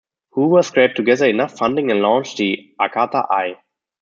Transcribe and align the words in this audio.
Hoover 0.31 0.63
scraped 0.63 0.95
together 0.95 1.27
enough 1.27 1.55
funding 1.57 1.91
and 1.91 2.01
launched 2.01 2.37
the 2.37 2.73
"Arcata 2.79 3.23
Eye". 3.29 3.57